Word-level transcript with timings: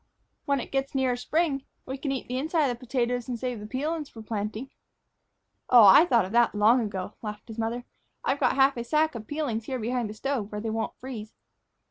"When 0.45 0.59
it 0.59 0.71
gets 0.71 0.95
nearer 0.95 1.15
spring, 1.15 1.61
we 1.85 1.95
c'n 1.95 2.11
eat 2.11 2.27
the 2.27 2.39
inside 2.39 2.69
of 2.71 2.79
the 2.79 2.85
potatoes 2.87 3.27
and 3.27 3.37
save 3.37 3.59
the 3.59 3.67
peelin's 3.67 4.09
for 4.09 4.23
plantin'." 4.23 4.71
"Oh, 5.69 5.83
I 5.83 6.05
thought 6.05 6.25
of 6.25 6.31
that 6.31 6.55
long 6.55 6.81
ago," 6.81 7.13
laughed 7.21 7.47
his 7.49 7.59
mother; 7.59 7.85
"I've 8.25 8.39
got 8.39 8.55
half 8.55 8.75
a 8.77 8.83
sack 8.83 9.13
of 9.13 9.27
peelings 9.27 9.65
here 9.65 9.77
behind 9.77 10.09
the 10.09 10.15
stove 10.15 10.51
where 10.51 10.59
they 10.61 10.71
won't 10.71 10.97
freeze." 10.97 11.35